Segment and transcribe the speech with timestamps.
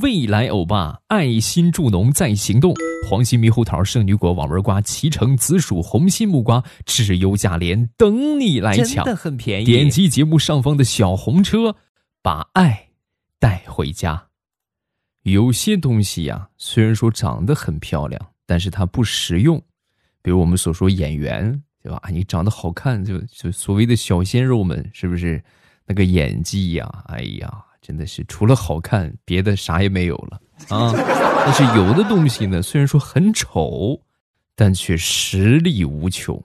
[0.00, 2.74] 未来欧巴爱心助农在行动，
[3.06, 9.64] 黄心猕猴桃圣女果网纹瓜脐橙紫薯红心木瓜质优价廉，等你来抢，真的很便宜。
[9.66, 11.76] 点击节目上方的小红车，
[12.22, 12.88] 把爱
[13.38, 14.28] 带回家。
[15.24, 19.62] 有些东西呀，虽然说长得很漂亮，但是它不实用。
[20.22, 22.00] 比如我们所说演员，对吧？
[22.10, 25.42] 你长得好看，就就所谓的小鲜肉们，是不是？
[25.84, 27.52] 那个演技呀，哎呀！
[27.82, 30.92] 真的是除了好看，别的啥也没有了啊！
[31.44, 34.00] 但是有的东西呢，虽然说很丑，
[34.54, 36.40] 但却实力无穷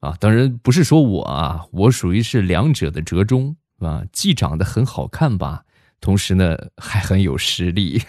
[0.00, 0.14] 啊！
[0.20, 5.64] 当然不是说我啊，我属于是两者的折中啊，既长得很好看吧，
[6.02, 8.02] 同时呢还很有实力。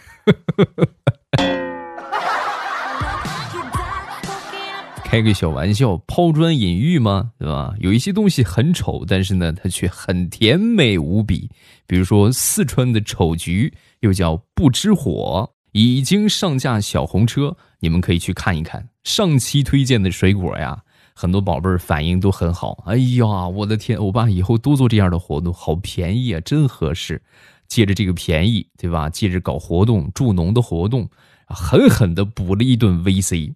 [5.14, 7.34] 开个小玩笑，抛砖引玉吗？
[7.38, 7.76] 对吧？
[7.78, 11.52] 有一些东西很丑，但是呢，它却很甜美无比。
[11.86, 18.90] 比如说四川的丑橘，又叫不知火，已经上架小红车，你们可以去看一看。
[19.04, 20.82] 上期推荐的水果呀，
[21.14, 22.84] 很多宝贝儿反应都很好。
[22.88, 27.22] 哎呀，我的天，欧巴以后多做这样的活动，好便宜啊，真合适。
[27.68, 29.12] 借着这个便宜，对吧？
[29.12, 31.08] 借着搞活动助农的活动，
[31.46, 33.54] 狠狠的补了一顿 VC。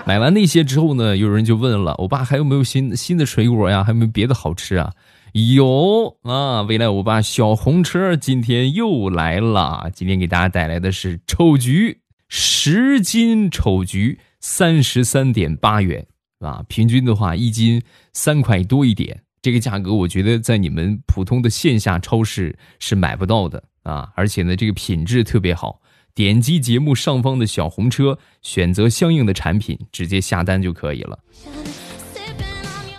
[0.06, 3.84] 买完那些之后呢，有人就问了：“欧巴还有没有新新的水果呀？
[3.84, 4.92] 还有没有别的好吃啊？”
[5.32, 9.88] 有啊，未来欧巴小红车今天又来了。
[9.94, 16.04] 今天给大家带来的是丑橘，十斤丑橘三十三点八元
[16.40, 17.80] 啊，平均的话一斤
[18.12, 19.22] 三块多一点。
[19.40, 25.80] 这个价格我觉得在你们普通的线下超市是买不到的啊，而且呢，这个品质特别好。
[26.14, 31.18] 点击节目上方的小红车，选择相应的产品，直接下单就可以了。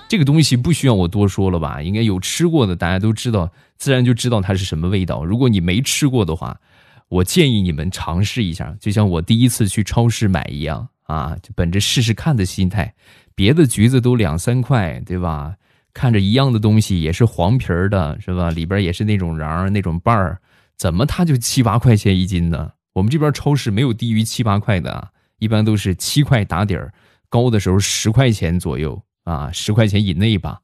[0.08, 1.82] 这个东西不需要我多说了吧？
[1.82, 5.24] 应该有吃过的，大家都知道，自然就知道它是什么味道。
[5.24, 6.60] 如果你没吃过的话，
[7.08, 12.94] 我建议你们尝试一下，就像我第一次去超市买一样啊，就本着试试看的心态。
[13.36, 15.56] 别的橘子都两三块，对吧？
[15.94, 18.50] 看着一样的东西，也是黄皮儿的，是吧？
[18.50, 20.42] 里边也是那种瓤那种瓣儿，
[20.78, 22.72] 怎么它就七八块钱一斤呢？
[22.94, 25.10] 我们这边超市没有低于七八块的啊，
[25.40, 26.94] 一般都是七块打底儿，
[27.30, 30.60] 高的时候十块钱左右啊，十块钱以内吧，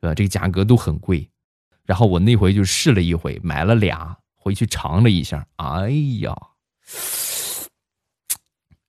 [0.00, 1.28] 呃，这个价格都很贵。
[1.84, 5.90] 然后我那回就试了一回，买了俩回去尝了一下，哎
[6.20, 6.36] 呀，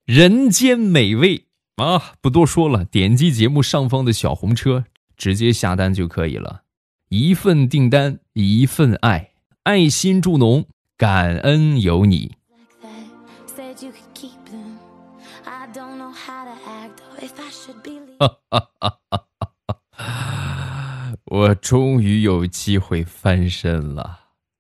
[0.06, 1.46] 人间美味
[1.78, 2.14] 啊！
[2.22, 4.86] 不多说了，点击节目上方的小红车，
[5.18, 6.62] 直接下单就可以了。
[7.10, 9.32] 一份订单，一份爱，
[9.64, 10.66] 爱心助农，
[10.96, 12.36] 感恩有你。
[18.28, 19.00] 哈！
[21.26, 24.20] 我终于有机会翻身了，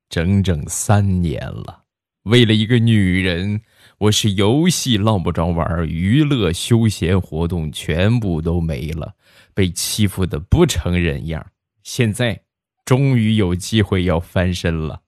[0.09, 1.83] 整整三年了。
[2.23, 3.61] 为了一个女人，
[3.97, 9.15] 我是游戏捞不着玩，娱乐休闲活动全部都没了，
[9.53, 11.51] 被欺负的不成人样。
[11.83, 12.43] 现在
[12.85, 15.01] 终于有机会要翻身了，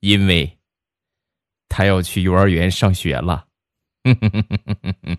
[0.00, 0.58] 因为
[1.68, 3.46] 她要去幼儿园上学了。
[4.04, 5.16] 哼哼哼哼哼哼哼。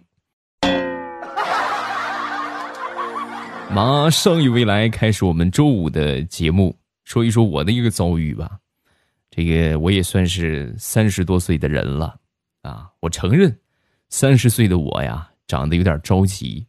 [3.73, 8.59] 马上与未来开始我们周五的节目，说一说我的一个遭遇吧。
[9.31, 12.15] 这个我也算是三十多岁的人了
[12.61, 13.59] 啊，我承认，
[14.09, 16.63] 三十岁的我呀，长得有点着急，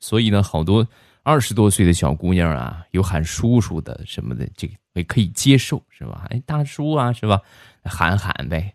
[0.00, 0.86] 所以呢，好多
[1.22, 6.26] 二十多岁的小姑娘啊，有喊叔叔的什么的，这个也可以接受，是吧？
[6.30, 7.38] 哎，大叔啊，是吧？
[7.84, 8.72] 喊喊呗。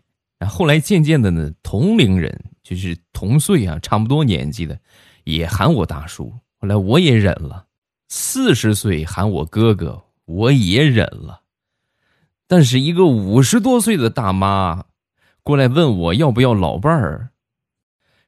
[0.48, 2.32] 后来渐渐的呢，同龄人
[2.62, 4.78] 就是同岁啊，差不多年纪的，
[5.24, 6.32] 也喊我大叔。
[6.60, 7.66] 后来我也忍了。
[8.14, 11.40] 四十岁喊我哥哥，我也忍了。
[12.46, 14.84] 但是一个五十多岁的大妈
[15.42, 17.30] 过来问我要不要老伴儿，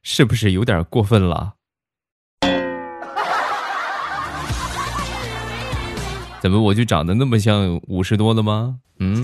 [0.01, 1.53] 是不是有点过分了？
[6.41, 8.79] 怎么我就长得那么像五十多的吗？
[8.97, 9.23] 嗯。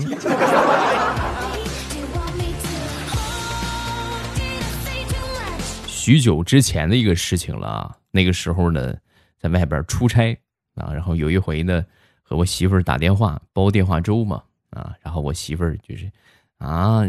[5.88, 8.94] 许久之前的一个事情了啊，那个时候呢，
[9.40, 10.38] 在外边出差。
[10.74, 11.84] 啊，然后有一回呢，
[12.22, 16.10] 和我媳妇儿打电话煲电话粥嘛，啊，然后我媳妇儿就是，
[16.58, 17.02] 啊，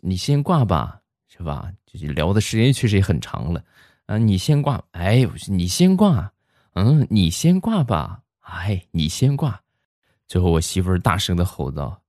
[0.00, 1.70] 你先挂吧，是吧？
[1.86, 3.62] 就是聊的时间确实也很长了，
[4.06, 6.32] 啊，你先挂，哎，你先挂，
[6.74, 9.60] 嗯，你先挂吧，哎，你先挂。
[10.28, 12.02] 最后我媳妇儿大声的吼道：“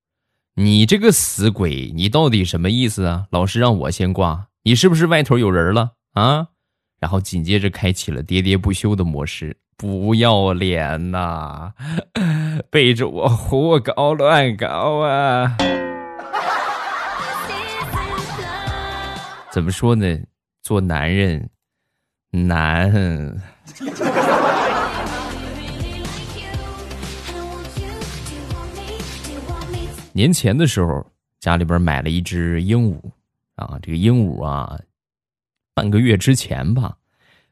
[0.54, 3.26] 你这个死鬼，你到底什么意思啊？
[3.32, 6.50] 老是让我先挂，你是不是外头有人了啊？”
[7.02, 9.58] 然后紧接着开启了喋喋不休的模式。
[9.76, 11.74] 不要脸呐
[12.70, 14.68] 背着我胡搞乱搞
[15.00, 15.58] 啊！
[19.52, 20.18] 怎么说呢？
[20.62, 21.50] 做男人
[22.30, 23.42] 难。
[30.14, 31.04] 年前的时候
[31.40, 33.00] 家里边买了一只鹦鹉
[33.56, 34.78] 啊这个鹦鹉啊
[35.82, 36.96] 半个月之前吧，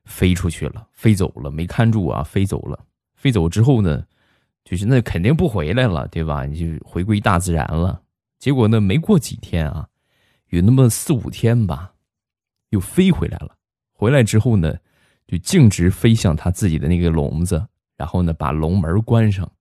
[0.06, 2.80] 飞出去了，飞走了，没看住啊，飞走了。
[3.16, 4.06] 飞走之后呢，
[4.64, 6.46] 就是那肯定不回来了，对吧？
[6.46, 8.00] 你就回归大自然了。
[8.38, 9.88] 结果呢，没过几天啊，
[10.50, 11.92] 有那么四五天吧，
[12.70, 13.56] 又飞回来了。
[13.94, 14.76] 回来之后呢，
[15.26, 17.68] 就径直飞向他自己的那个笼子，
[17.98, 19.52] 然后呢，把笼门关上。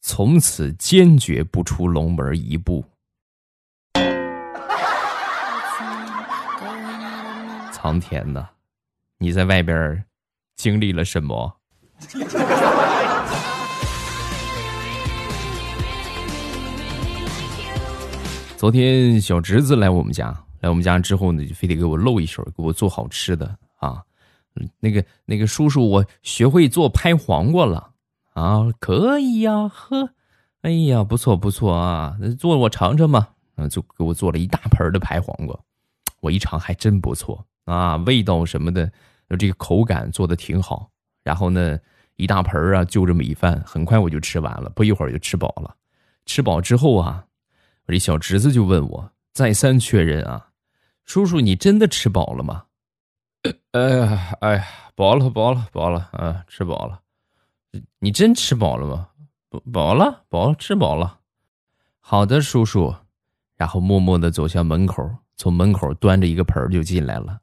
[0.00, 2.84] 从此坚决不出笼门一步。
[7.82, 8.46] 苍天呐，
[9.18, 10.04] 你在外边
[10.54, 11.56] 经历了什么？
[18.56, 24.00] 昨天小侄子来我们家，来我们家之后呢，就非得给我露一手，给我做好吃的啊。
[24.78, 27.90] 那个那个叔叔，我学会做拍黄瓜了。
[28.34, 30.10] 啊，可以呀，呵，
[30.60, 35.58] 哎呀，不错不错啊，做我尝尝嘛，嗯，就给我做了一大盆的拍黄瓜，
[36.20, 38.90] 我一尝还真不错啊，味道什么的，
[39.38, 40.90] 这个口感做的挺好。
[41.22, 41.78] 然后呢，
[42.16, 45.76] 一大盆啊，就着米饭，很快我就吃完了，不一会儿就吃饱了。
[46.26, 47.24] 吃饱之后啊，
[47.86, 50.48] 我这小侄子就问我，再三确认啊，
[51.04, 52.64] 叔叔，你真的吃饱了吗？
[53.72, 54.64] 哎呀，哎呀，
[54.94, 57.00] 饱了，饱了，饱了，啊，吃饱了。
[57.98, 59.08] 你真吃饱了吗？
[59.48, 61.20] 饱饱了，饱吃饱了。
[62.00, 62.94] 好的，叔叔。
[63.56, 67.38] 然后默默的走向门口，从门口端着一个盆就进来了，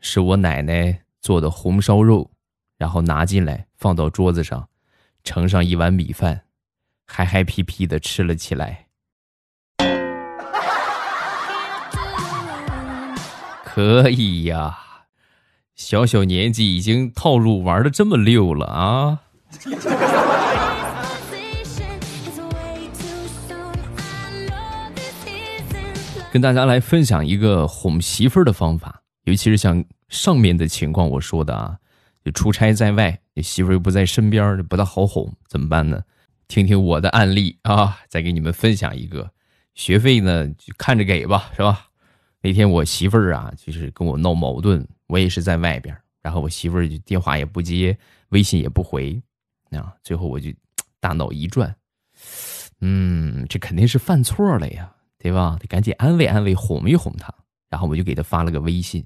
[0.00, 2.30] 是我奶奶做的红烧肉，
[2.78, 4.68] 然后拿进来放到桌子上，
[5.24, 6.42] 盛上一碗米饭，
[7.06, 8.86] 嗨嗨皮皮的吃了起来。
[13.64, 14.78] 可以呀，
[15.74, 19.20] 小小年纪已经套路玩的这么溜了啊！
[26.32, 31.78] 跟大家来分享一个哄媳妇儿的方法，尤其是像上面的情况我说的啊，
[32.24, 36.02] 就出差在外，你媳妇儿又不在身边，不大好哄，怎么办呢？
[36.48, 39.30] 听听我的案例啊，再给你们分享一个。
[39.74, 41.88] 学费呢，就看着给吧，是吧？
[42.40, 47.98] 那天我媳妇儿啊，就是跟我闹矛盾，我也是在外边，然后我媳妇儿就电话也不接，
[48.30, 49.20] 微信也不回。
[49.72, 49.92] 啊！
[50.02, 50.48] 最后我就
[51.00, 51.74] 大脑一转，
[52.80, 55.58] 嗯，这肯定是犯错了呀，对吧？
[55.60, 57.34] 得赶紧安慰安慰，哄一哄她。
[57.68, 59.04] 然后我就给她发了个微信，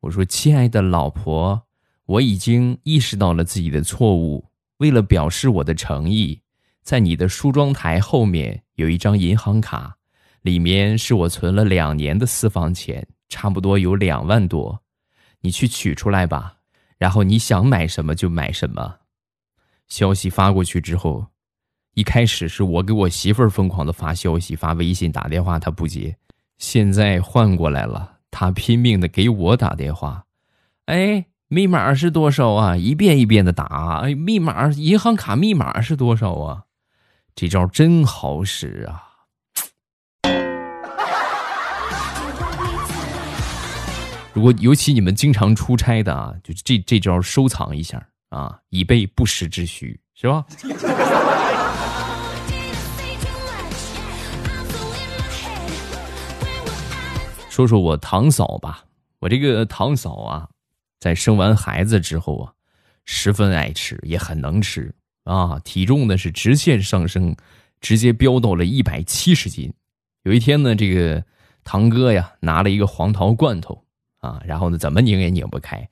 [0.00, 1.62] 我说：“亲爱的老婆，
[2.06, 4.50] 我已经意识到了自己的错误。
[4.78, 6.40] 为了表示我的诚意，
[6.82, 9.96] 在你的梳妆台后面有一张银行卡，
[10.42, 14.82] 里面是我存了两年的私房钱，差不多有两万多。
[15.40, 16.58] 你去取出来吧，
[16.96, 18.98] 然后你想买什么就买什么。”
[19.88, 21.26] 消息发过去之后，
[21.94, 26.16] 一开始是我给我媳妇儿疯狂的发消息、发微信、打电话，她不接。
[26.58, 30.24] 现在换过来了，他拼命的给我打电话。
[30.86, 32.76] 哎，密码是多少啊？
[32.76, 33.98] 一遍一遍的打。
[34.04, 36.62] 哎，密码，银行卡密码是多少啊？
[37.34, 39.02] 这招真好使啊！
[44.32, 48.06] 如果尤其你们经常出差的啊，就这这招收藏一下。
[48.28, 50.46] 啊，以备不时之需，是吧？
[57.58, 58.84] 说说我堂嫂吧，
[59.18, 60.48] 我这个堂嫂啊，
[61.00, 62.52] 在生完孩子之后啊，
[63.04, 67.34] 十分爱吃，也很能吃啊，体重呢是直线上升，
[67.80, 69.74] 直接飙到了一百七十斤。
[70.22, 71.20] 有一天呢，这个
[71.64, 73.82] 堂哥呀拿了一个黄桃罐头
[74.18, 75.84] 啊，然后呢怎么拧也拧不开。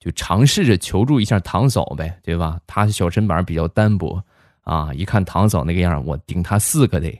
[0.00, 2.60] 就尝试着求助一下堂嫂呗，对吧？
[2.66, 4.20] 他小身板比较单薄
[4.62, 7.16] 啊，一看堂嫂那个样，我顶他四个得。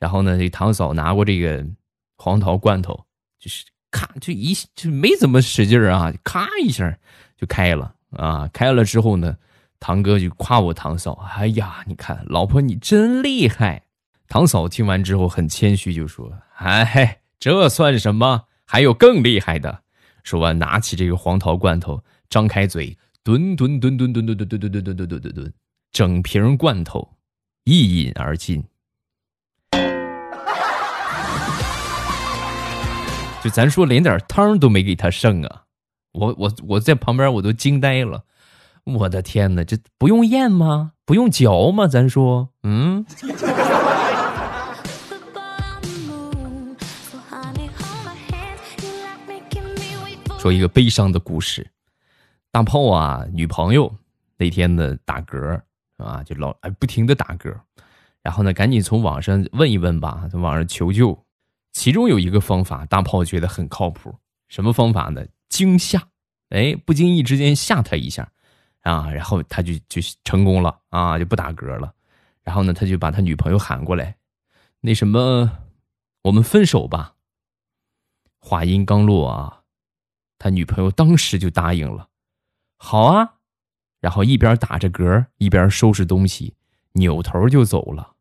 [0.00, 1.64] 然后呢，这堂嫂拿过这个
[2.16, 2.98] 黄桃罐头，
[3.38, 6.98] 就是咔，就一就没怎么使劲啊，咔一下
[7.36, 8.48] 就开了啊。
[8.52, 9.36] 开了之后呢，
[9.80, 13.84] 堂哥就夸我堂嫂：“哎呀，你看老婆你真厉害。”
[14.28, 18.44] 堂嫂听完之后很谦虚，就说：“哎，这算什么？
[18.66, 19.82] 还有更厉害的。”
[20.22, 22.02] 说完，拿起这个黄桃罐头。
[22.28, 25.54] 张开嘴，吨吨吨吨吨吨吨吨吨吨吨吨吨吨吨，
[25.92, 27.16] 整瓶罐头
[27.64, 28.62] 一饮而尽。
[33.48, 35.62] 就咱说，连点汤都没给他剩啊！
[36.12, 38.22] 我我我在旁边我都惊呆了，
[38.84, 40.92] 我的天哪，这不用咽吗？
[41.06, 41.86] 不用嚼吗？
[41.86, 43.06] 咱说，嗯。
[50.38, 51.66] 说一个悲伤的故事。
[52.52, 53.90] 大炮啊，女朋友
[54.36, 55.58] 那天的打嗝
[55.96, 57.52] 啊，就老哎不停的打嗝，
[58.22, 61.18] 然后呢赶紧从网上问一问吧，从网上求救。
[61.78, 64.12] 其中有一个方法，大炮觉得很靠谱，
[64.48, 65.24] 什么方法呢？
[65.48, 66.08] 惊吓，
[66.48, 68.32] 哎，不经意之间吓他一下，
[68.80, 71.94] 啊，然后他就就成功了啊，就不打嗝了。
[72.42, 74.16] 然后呢，他就把他女朋友喊过来，
[74.80, 75.52] 那什么，
[76.22, 77.14] 我们分手吧。
[78.40, 79.62] 话音刚落啊，
[80.36, 82.08] 他女朋友当时就答应了，
[82.76, 83.34] 好啊，
[84.00, 86.56] 然后一边打着嗝，一边收拾东西，
[86.94, 88.16] 扭头就走了。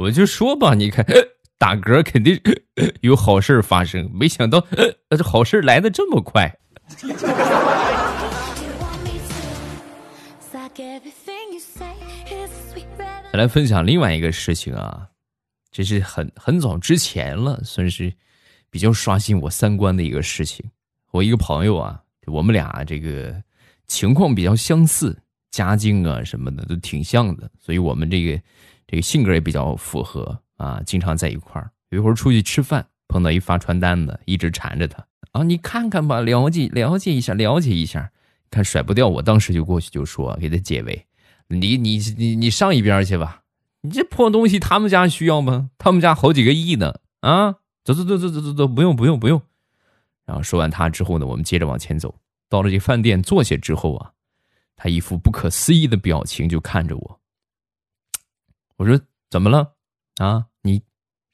[0.00, 1.04] 我就说吧，你看
[1.58, 2.40] 打嗝肯定
[3.02, 4.66] 有好事发生，没想到
[5.10, 6.58] 这好事来的这么快。
[10.50, 10.58] 再
[13.38, 15.06] 来分享另外一个事情啊，
[15.70, 18.10] 这是很很早之前了，算是
[18.70, 20.64] 比较刷新我三观的一个事情。
[21.12, 23.42] 我一个朋友啊，我们俩这个
[23.86, 25.18] 情况比较相似，
[25.50, 28.40] 家境啊什么的都挺像的，所以我们这个
[28.90, 31.70] 这个性格也比较符合啊，经常在一块儿。
[31.90, 38.10] 有一会儿出去吃饭，碰到一发传单的，一直缠着他啊，你看看吧，了解了解一下，了解一下，
[38.50, 41.06] 看甩不掉，我当时就过去就说给他解围。
[41.46, 43.42] 你你你你上一边去吧！
[43.82, 45.70] 你这破东西，他们家需要吗？
[45.78, 46.98] 他们家好几个亿呢！
[47.20, 47.52] 啊，
[47.84, 49.40] 走走走走走走走，不用不用不用。
[50.26, 52.12] 然后说完他之后呢，我们接着往前走。
[52.48, 54.10] 到了这饭店坐下之后啊，
[54.74, 57.19] 他一副不可思议的表情就看着我。
[58.80, 59.74] 我说怎么了？
[60.16, 60.80] 啊，你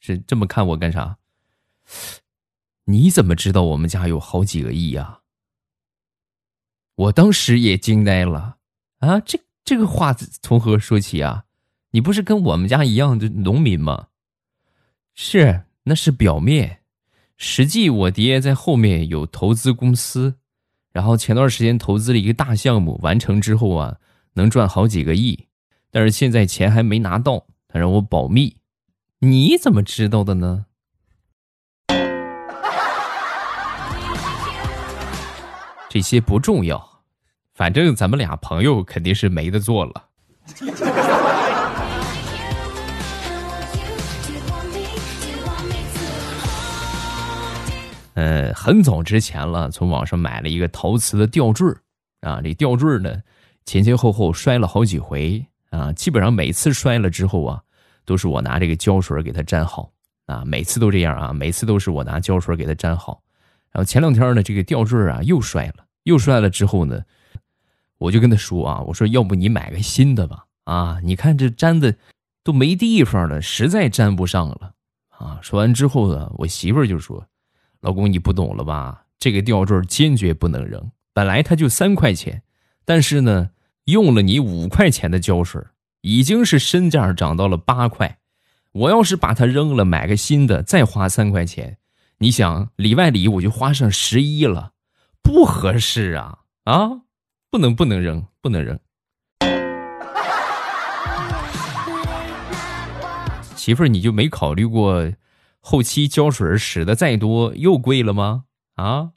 [0.01, 1.17] 是这么看我干啥？
[2.87, 5.21] 你怎么知道我们家有好几个亿呀？
[6.97, 8.59] 我当时也惊呆了
[8.99, 9.21] 啊！
[9.21, 9.41] 这。
[9.65, 11.45] 这个话从何说起啊？
[11.91, 14.09] 你不是跟我们家一样的农民吗？
[15.13, 16.83] 是，那是表面，
[17.37, 20.37] 实际我爹在后面有投资公司，
[20.93, 23.99] 然后前段时间投资了一个大项目，完成之后啊，
[24.35, 25.49] 能赚好几个亿，
[25.91, 28.59] 但是现在钱还没拿到，他让我保密。
[29.21, 30.67] 你怎么知道的呢？
[35.89, 37.01] 这些不重要。
[37.55, 40.09] 反正咱们俩朋友肯定是没得做了。
[48.13, 51.67] 呃，很早之前了，从网上买了一个陶瓷的吊坠
[52.21, 53.23] 啊，这吊坠呢
[53.65, 57.63] 前前后后摔了好几回啊，基本上每次摔了之后啊，
[58.05, 59.93] 都是我拿这个胶水给它粘好
[60.27, 63.23] 啊，每次都这样啊，每次都是我拿胶水给它粘好。
[63.71, 67.03] 然后前两天呢，这个吊坠啊又摔了，又摔了之后呢。
[67.99, 71.95] 我就跟他说啊，我说要不你买个新的吧，啊，你看这粘的
[72.45, 74.73] 都没地方了，实在粘不上了，
[75.09, 75.39] 啊。
[75.41, 77.27] 说完之后呢，我媳妇就说
[77.81, 79.05] ：“老公你不懂了吧？
[79.19, 82.43] 这个吊坠坚决不能扔，本来它就三块钱，
[82.85, 83.49] 但是呢，
[83.87, 85.63] 用了你五块钱的胶水，
[86.01, 88.19] 已经是身价涨到了八块。
[88.73, 91.79] 我要是把它扔了，买个新的再花三块钱，
[92.19, 94.73] 你想里外里我就花上十一了，
[95.23, 97.03] 不合适啊啊！”
[97.49, 98.79] 不能不能扔，不能扔。
[103.55, 105.13] 媳妇儿，你就没考虑过
[105.61, 108.45] 后期胶水使的再多又贵了吗？
[108.75, 109.11] 啊，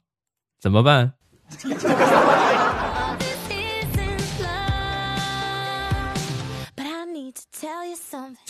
[0.60, 1.14] 怎么办？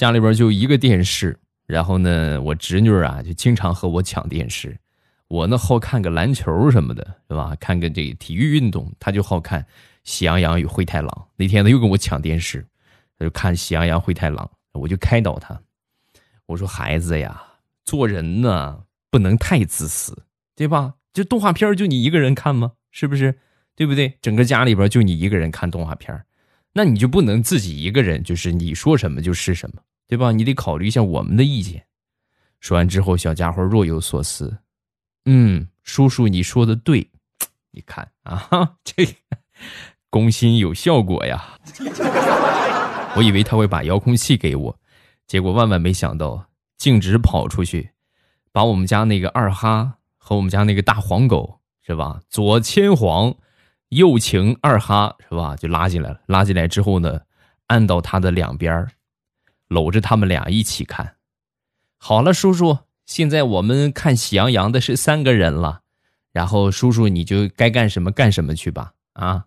[0.01, 4.75] 家里边就一个电视，然后呢，我侄女啊就经常和我抢电视。
[5.29, 7.55] 我呢好看个篮球什么的，是吧？
[7.61, 9.61] 看个这个体育运动，她就好看
[10.03, 11.09] 《喜羊羊与灰太狼》。
[11.37, 12.67] 那天她又跟我抢电视，
[13.19, 15.61] 他就看《喜羊羊灰太狼》，我就开导他，
[16.47, 17.39] 我说：“孩子呀，
[17.85, 20.23] 做人呢不能太自私，
[20.57, 20.95] 对吧？
[21.13, 22.73] 就动画片就你一个人看吗？
[22.91, 23.39] 是不是？
[23.77, 24.15] 对不对？
[24.23, 26.25] 整个家里边就你一个人看动画片，
[26.73, 30.33] 那你就不能自己一个人，就是你说什么就是什么，对吧？
[30.33, 31.87] 你得考虑一下我们的意见。”
[32.59, 34.59] 说完之后，小家伙若有所思。
[35.25, 37.09] 嗯，叔叔，你说的对，
[37.71, 39.07] 你看啊，这
[40.11, 41.57] 攻心有效果呀。
[43.17, 44.79] 我以为他会把遥控器给我，
[45.27, 47.91] 结果万万没想到，径直跑出去，
[48.51, 53.35] 把我们家那个二哈和我们家那个大黄狗是吧，左牵黄，
[53.91, 56.21] 右擎二哈是吧，就拉进来了。
[56.27, 57.21] 拉进来之后呢，
[57.69, 58.87] 按到他的两边
[59.71, 61.15] 搂着他们俩一起看。
[61.97, 62.81] 好了，叔叔。
[63.07, 65.81] 现在我们看喜羊羊的是三个人了，
[66.33, 69.47] 然后叔叔你就该干什么干什么去吧啊！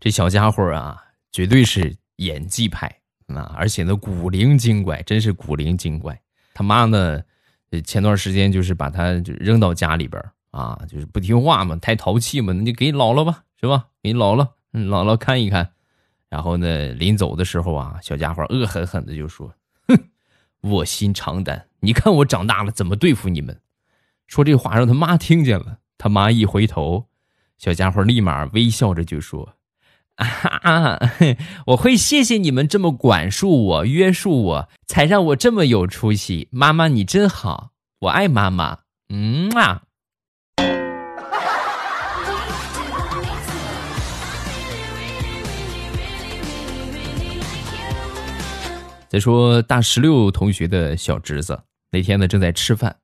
[0.00, 0.96] 这小家伙啊，
[1.32, 2.86] 绝对是演技派
[3.26, 6.18] 啊，而且呢古灵精怪，真是古灵精怪。
[6.54, 7.22] 他妈呢，
[7.84, 10.22] 前段时间就是把他扔到家里边
[10.56, 13.88] 啊，就是不听话嘛，太淘气嘛，那就给姥姥吧，是吧？
[14.02, 15.72] 给姥姥，姥姥看一看。
[16.30, 19.52] 然后呢，临走的时候啊，小家伙恶狠狠的就说
[19.86, 19.96] ：“哼，
[20.62, 23.60] 卧薪尝胆，你看我长大了怎么对付你们。”
[24.26, 27.06] 说这话让他妈听见了，他妈一回头，
[27.58, 29.54] 小家伙立马微笑着就说
[30.16, 30.98] ：“啊，
[31.66, 36.48] 我会谢谢你们这么管束我、约束我，才让我这么有出息。
[36.50, 38.78] 妈妈你真好，我爱妈妈。”
[39.10, 39.82] 嗯啊。
[49.16, 51.58] 再说大石榴同学的小侄子
[51.90, 52.94] 那天呢正在吃饭，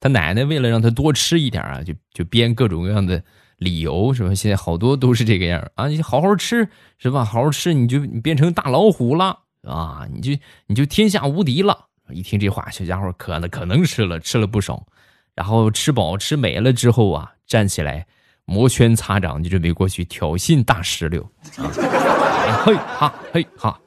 [0.00, 3.24] 他奶奶为了让他多吃一点啊，就就编各种各样的
[3.56, 4.34] 理由，是吧？
[4.34, 7.24] 现在好多都是这个样啊，你好好吃是吧？
[7.24, 11.86] 好好吃你就你变成大老虎了啊，你就你就天下无敌了。
[12.10, 14.86] 一听这话，小家伙可能可能吃了吃了不少，
[15.34, 18.06] 然后吃饱吃美了之后啊，站起来
[18.44, 21.26] 摩拳擦掌，就准备过去挑衅大石榴。
[21.56, 23.80] 嘿哈嘿哈。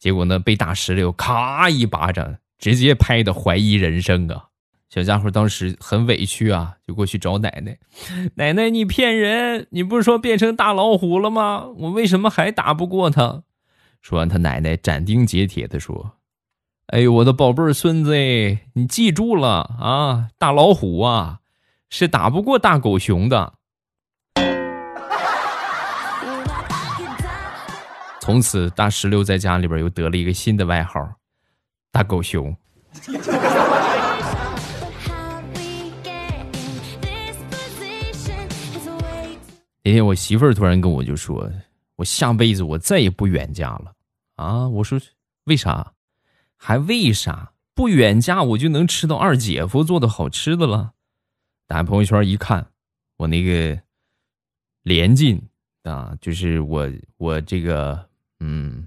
[0.00, 4.46] 结果呢，被大石榴咔一巴掌，直接拍的怀疑人生啊！
[4.88, 7.78] 小家伙当时很委屈啊，就过去找奶奶
[8.34, 9.68] ：“奶奶，你骗人！
[9.70, 11.66] 你不是说变成大老虎了吗？
[11.76, 13.42] 我为什么还打不过他？”
[14.02, 16.12] 说完，他奶奶斩钉截铁的说
[16.88, 18.16] ：“哎呦，我的宝贝孙子，
[18.72, 21.40] 你记住了啊，大老虎啊，
[21.90, 23.52] 是打不过大狗熊的。”
[28.20, 31.00] 从此，大石榴在家里边又得了一个新的外号——
[31.90, 32.54] 大狗熊。
[39.82, 41.50] 那天我媳妇儿突然跟我就说
[41.96, 43.94] ：“我下辈子我再也不远嫁了。”
[44.36, 45.00] 啊，我说
[45.44, 45.94] 为啥？
[46.56, 48.42] 还为啥不远嫁？
[48.42, 50.92] 我就能吃到二姐夫做的好吃的了。
[51.66, 52.66] 打开朋友圈一看，
[53.16, 53.80] 我那个
[54.82, 55.42] 连进
[55.84, 58.09] 啊，就是我我这个。
[58.40, 58.86] 嗯，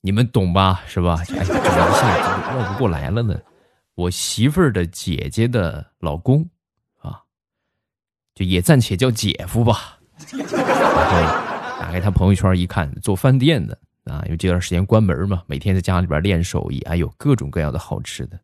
[0.00, 0.82] 你们懂吧？
[0.86, 1.16] 是吧？
[1.20, 3.38] 哎，怎么一下子绕不过来了呢？
[3.94, 6.48] 我媳妇儿的姐姐的老公
[7.00, 7.20] 啊，
[8.34, 9.98] 就也暂且叫姐夫吧。
[10.30, 18.40] 然后打开他朋友圈一看，做饭店的啊，因为这段时间关门嘛，每天在家里边练手艺，哎呦各种各样的好吃的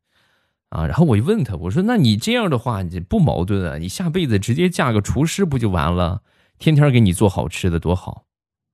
[0.68, 0.86] 啊。
[0.86, 3.78] 然后我就问他，我说：“那你这样的话，你不矛盾啊？
[3.78, 6.20] 你下辈子直接嫁个厨师不就完了？
[6.58, 8.24] 天天给你做好吃的，多好。”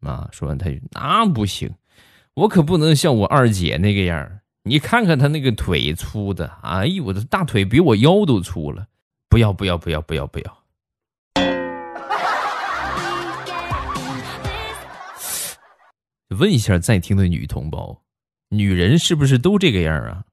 [0.00, 0.28] 啊！
[0.32, 1.74] 说完，他就那不行，
[2.34, 8.86] 我可不能像我二姐那个样你看看她那个腿粗的，哎呦，我的大腿比我腰都粗了。
[9.28, 10.58] 不要，不要，不要，不要，不要！
[16.28, 18.02] 问一下在听的女同胞，
[18.48, 20.24] 女人是不是都这个样啊？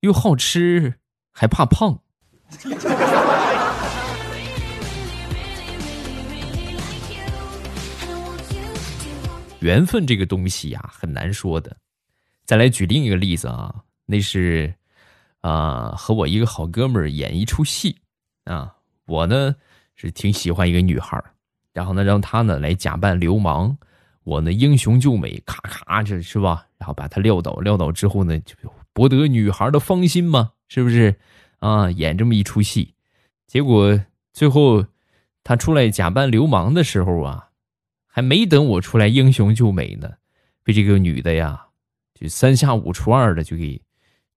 [0.00, 0.94] 又好吃，
[1.32, 2.00] 还怕胖？
[9.66, 11.76] 缘分这个东西呀，很难说的。
[12.44, 13.74] 再来举另一个例子啊，
[14.04, 14.72] 那是
[15.40, 17.98] 啊，和我一个好哥们儿演一出戏
[18.44, 18.72] 啊。
[19.06, 19.56] 我呢
[19.96, 21.20] 是挺喜欢一个女孩
[21.72, 23.76] 然后呢让她呢来假扮流氓，
[24.22, 26.64] 我呢英雄救美，咔咔这是吧？
[26.78, 28.54] 然后把她撂倒，撂倒之后呢就
[28.92, 31.12] 博得女孩的芳心嘛，是不是
[31.58, 31.90] 啊？
[31.90, 32.94] 演这么一出戏，
[33.48, 34.00] 结果
[34.32, 34.86] 最后
[35.42, 37.42] 他出来假扮流氓的时候啊。
[38.16, 40.10] 还没等我出来英雄救美呢，
[40.64, 41.66] 被这个女的呀，
[42.14, 43.76] 就三下五除二的就给，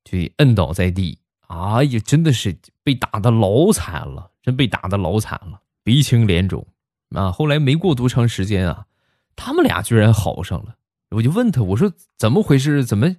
[0.03, 1.17] 就给摁倒在地。
[1.47, 6.67] 哎呀，真的是被打的老惨了，真被打的老惨了，鼻青脸肿
[7.11, 7.31] 啊！
[7.31, 8.85] 后来没过多长时间啊，
[9.37, 10.75] 他们俩居然好上了。
[11.11, 12.83] 我就问他，我说怎么回事？
[12.83, 13.15] 怎么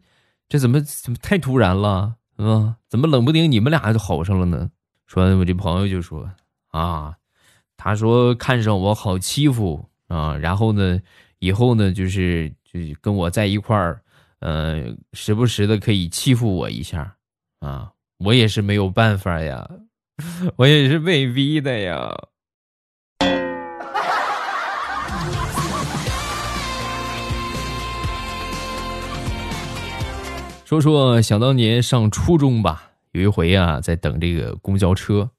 [0.46, 2.16] 这怎么怎么太突然了？
[2.37, 4.70] 啊，怎么冷不丁你们俩就好上了呢？
[5.07, 6.31] 说完，我这朋友就说
[6.68, 7.16] 啊，
[7.79, 9.87] 他说看上我好欺负。
[10.11, 11.01] 啊，然后呢，
[11.38, 14.03] 以后呢，就是就跟我在一块儿，
[14.40, 17.14] 呃，时不时的可以欺负我一下，
[17.61, 19.70] 啊，我也是没有办法呀，
[20.59, 22.12] 我也是被逼的呀。
[30.66, 35.31] 说说想当年上初中吧，有一回啊，在等这个公交车，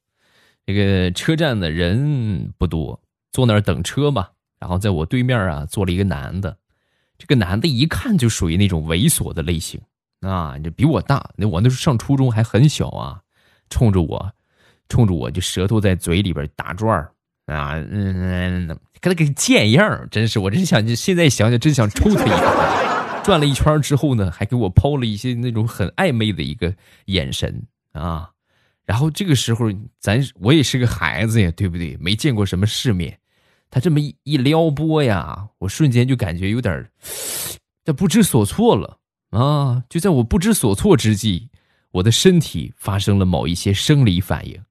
[0.64, 4.28] 这个车站的人不多，坐那儿等车嘛。
[4.62, 6.56] 然后在我对面啊坐了一个男的，
[7.18, 9.80] 这个男的一看就属于那种猥琐的类型
[10.20, 13.18] 啊，就比我大，那我那时候上初中还很小啊，
[13.70, 14.32] 冲着我，
[14.88, 16.96] 冲着我就舌头在嘴里边打转
[17.46, 18.68] 啊，嗯，
[19.00, 23.22] 给他给贱样真是，我真想，现在想想真想抽他一巴。
[23.24, 26.72] 转了一圈之后呢，还给我抛了一些那种很暧昧的一个
[27.06, 28.30] 眼神啊。
[28.84, 29.66] 然后这个时候，
[29.98, 31.96] 咱我也是个孩子呀，对不对？
[31.96, 33.18] 没见过什么世面，
[33.74, 36.86] 他这么一一撩拨呀，我瞬间就感觉有点
[37.84, 38.98] 这不知所措了
[39.30, 39.82] 啊！
[39.88, 41.48] 就在我不知所措之际，
[41.90, 44.62] 我的身体发生了某一些生理反应，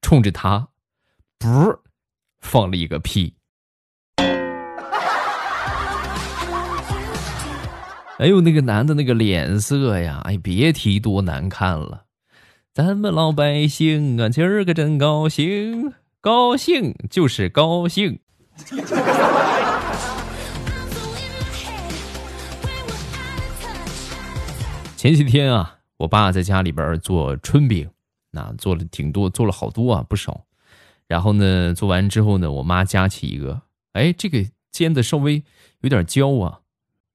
[0.00, 0.68] 冲着他，
[1.36, 1.48] 不，
[2.38, 3.34] 放了一个屁。
[8.18, 12.04] 哎呦，那个男的那个脸色呀，哎，别提多难看了。
[12.72, 18.20] 咱们老百姓啊，今儿个真高兴，高兴就是高兴。
[24.96, 27.88] 前几天啊，我爸在家里边做春饼，
[28.32, 30.44] 那做了挺多，做了好多啊，不少。
[31.06, 35.42] 然后呢，做完之后呢，我妈夹起一个，哎，这个煎的稍微
[35.80, 36.60] 有点焦啊。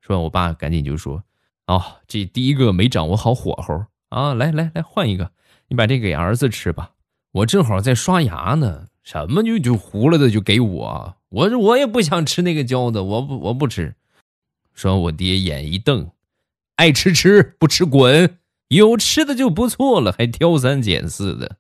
[0.02, 1.24] 说完，我爸赶紧就说
[1.68, 5.32] ：“哦，这第一个没掌握好火候啊，来来来，换一个。”
[5.70, 6.92] 你把这给儿子吃吧，
[7.32, 8.88] 我正好在刷牙呢。
[9.04, 13.96] 什么就就糊了的就给我，我我也不想吃那个焦的，我不我不吃。
[14.76, 16.12] 说我爹眼一瞪，
[16.76, 18.38] 爱吃吃，不吃滚。
[18.68, 21.58] 有吃的就不错了，还挑三拣四的。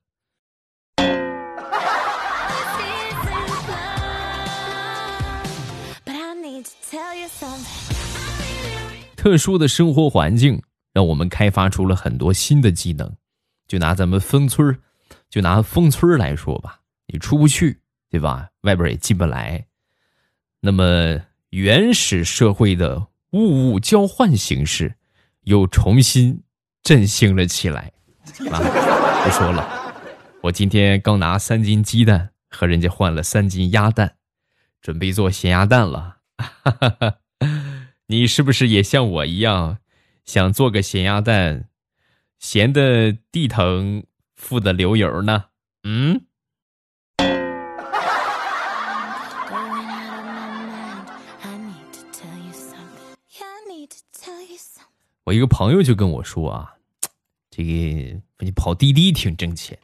[9.15, 10.61] 特殊的生活环境
[10.93, 13.11] 让我们开发出了很多新的技能。
[13.67, 14.77] 就拿咱们封村
[15.31, 17.81] 就拿封村来说吧，你出不去，
[18.11, 18.49] 对吧？
[18.63, 19.65] 外边也进不来。
[20.59, 21.21] 那么
[21.51, 24.95] 原始社会的物物交换形式
[25.43, 26.43] 又重新
[26.81, 27.93] 振兴了起来。
[28.51, 28.59] 啊，
[29.23, 29.93] 不说了，
[30.41, 34.15] 我今天刚拿三斤鸡蛋和人家换了三斤鸭蛋，
[34.81, 36.17] 准备做咸鸭蛋了。
[38.07, 39.79] 你是不是也像我一样
[40.25, 41.69] 想做个咸鸭蛋？
[42.39, 44.03] 咸的地疼，
[44.35, 45.45] 富的流油呢？
[45.83, 46.25] 嗯。
[55.25, 56.75] 我一个朋友就跟我说啊，
[57.49, 59.79] 这个你跑滴滴挺挣钱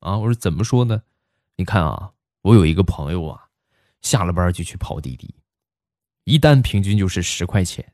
[0.00, 0.18] 啊。
[0.18, 1.02] 我说怎么说呢？
[1.56, 2.12] 你看啊，
[2.42, 3.48] 我有一个朋友啊，
[4.00, 5.34] 下了班就去跑滴滴，
[6.24, 7.92] 一单平均就是十块钱，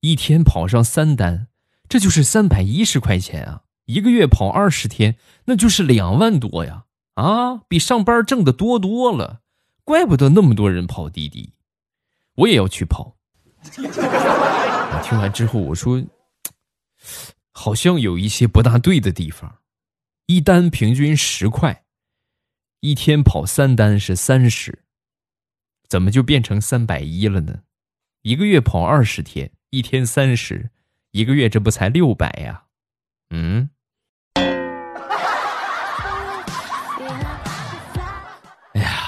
[0.00, 1.48] 一天跑上三单。
[1.88, 3.64] 这就是三百一十块钱啊！
[3.84, 6.86] 一个月跑二十天，那就是两万多呀！
[7.16, 9.42] 啊，比上班挣的多多了，
[9.84, 11.52] 怪不得那么多人跑滴滴，
[12.36, 13.16] 我也要去跑。
[13.76, 16.02] 我听完之后，我说，
[17.52, 19.58] 好像有一些不大对的地方。
[20.26, 21.84] 一单平均十块，
[22.80, 24.84] 一天跑三单是三十，
[25.88, 27.62] 怎么就变成三百一了呢？
[28.22, 30.70] 一个月跑二十天，一天三十。
[31.10, 32.64] 一个月这不才六百呀？
[33.28, 33.68] 嗯。
[38.72, 39.02] 哎呀，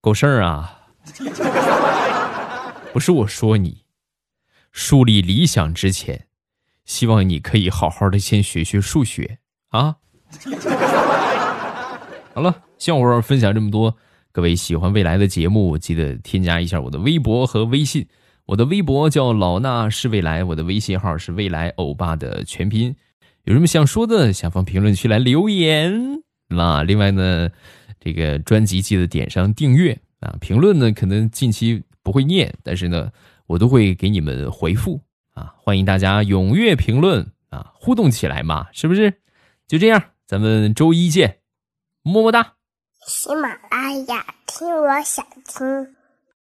[0.00, 0.86] 狗剩儿啊！
[2.94, 3.84] 不是我说你，
[4.72, 6.27] 树立理想之前，
[6.88, 9.94] 希望你可以好好的先学学数学啊。
[12.34, 13.94] 好了，笑话分享这么多，
[14.32, 18.06] 各位喜欢未来的节目，记得添加一下我的微博和微信。
[18.46, 22.96] 我的微博叫老衲是未来，我的微信号是未来欧巴的全拼。
[23.44, 26.22] 有什么想说的，下方评论区来留言。
[26.48, 27.50] 那另外呢，
[28.00, 30.34] 这个专辑记得点上订阅啊。
[30.40, 33.10] 评论呢，可能近期不会念，但是呢，
[33.46, 34.98] 我都会给你们回复
[35.38, 35.54] 啊。
[35.58, 39.20] 欢迎大家踊跃评论啊，互动起来嘛，是不是？
[39.66, 41.38] 就这样，咱们周一见，
[42.02, 42.54] 么么哒。
[43.06, 45.97] 喜马拉雅，听我想听。